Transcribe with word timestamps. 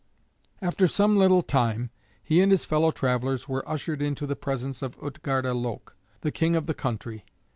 After 0.63 0.87
some 0.87 1.15
little 1.15 1.43
time 1.43 1.91
he 2.23 2.41
and 2.41 2.51
his 2.51 2.65
fellow 2.65 2.89
travelers 2.89 3.47
were 3.47 3.63
ushered 3.69 4.01
into 4.01 4.25
the 4.25 4.35
presence 4.35 4.81
of 4.81 4.97
Utgarda 4.99 5.53
Loke, 5.53 5.95
the 6.21 6.31
King 6.31 6.55
of 6.55 6.65
the 6.65 6.73
country. 6.73 7.23